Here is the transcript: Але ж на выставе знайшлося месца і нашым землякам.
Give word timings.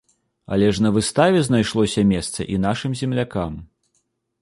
Але 0.55 0.69
ж 0.77 0.83
на 0.85 0.91
выставе 0.95 1.43
знайшлося 1.49 2.07
месца 2.15 2.49
і 2.57 2.61
нашым 2.67 2.91
землякам. 3.03 3.65